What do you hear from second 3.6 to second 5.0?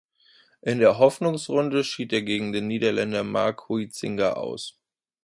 Huizinga aus.